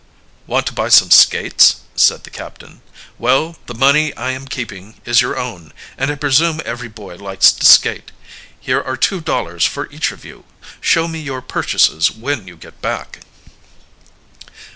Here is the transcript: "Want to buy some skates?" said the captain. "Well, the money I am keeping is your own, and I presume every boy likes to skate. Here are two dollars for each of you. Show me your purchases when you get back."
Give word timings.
"Want 0.47 0.65
to 0.65 0.73
buy 0.73 0.89
some 0.89 1.11
skates?" 1.11 1.75
said 1.95 2.23
the 2.23 2.31
captain. 2.31 2.81
"Well, 3.19 3.57
the 3.67 3.75
money 3.75 4.15
I 4.15 4.31
am 4.31 4.47
keeping 4.47 4.99
is 5.05 5.21
your 5.21 5.37
own, 5.37 5.73
and 5.95 6.09
I 6.09 6.15
presume 6.15 6.59
every 6.65 6.87
boy 6.87 7.17
likes 7.17 7.51
to 7.51 7.67
skate. 7.67 8.11
Here 8.59 8.81
are 8.81 8.97
two 8.97 9.21
dollars 9.21 9.63
for 9.63 9.85
each 9.91 10.11
of 10.11 10.25
you. 10.25 10.45
Show 10.79 11.07
me 11.07 11.19
your 11.19 11.43
purchases 11.43 12.09
when 12.09 12.47
you 12.47 12.55
get 12.57 12.81
back." 12.81 13.19